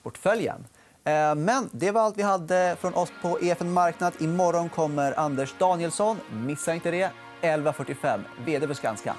portföljen. 0.03 0.67
Eh, 1.05 1.35
men 1.35 1.71
det 1.73 1.91
var 1.91 2.01
allt 2.01 2.17
vi 2.17 2.23
hade 2.23 2.77
från 2.81 2.95
oss 2.95 3.09
på 3.23 3.39
EFN 3.43 3.73
Marknad. 3.73 4.13
Imorgon 4.19 4.69
kommer 4.69 5.19
Anders 5.19 5.55
Danielsson. 5.59 6.17
Missa 6.33 6.75
inte 6.75 6.91
det. 6.91 7.11
11.45, 7.43 8.21
vd 8.45 8.67
för 8.67 8.75
Skanska. 8.75 9.15